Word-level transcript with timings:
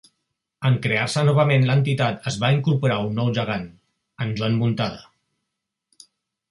En 0.69 0.77
crear-se 0.85 1.23
novament 1.27 1.67
l'entitat 1.67 2.25
es 2.31 2.39
va 2.45 2.51
incorporar 2.57 2.99
un 3.11 3.15
nou 3.21 3.31
gegant, 3.39 3.69
en 4.27 4.35
Joan 4.41 4.61
Muntada. 4.63 5.09